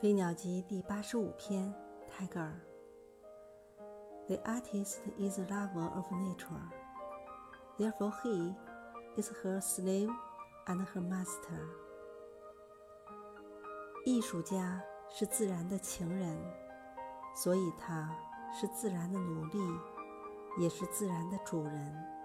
[0.02, 1.74] 《飞鸟集》第八十五篇
[2.10, 2.52] ，Tiger。
[4.28, 6.70] The artist is a lover of nature,
[7.76, 8.54] therefore he
[9.20, 10.10] is her slave
[10.64, 11.68] and her master.
[14.06, 16.34] 艺术家是自然的情人，
[17.36, 18.10] 所以他
[18.58, 19.60] 是自然的奴隶，
[20.60, 22.19] 也是自然的主人。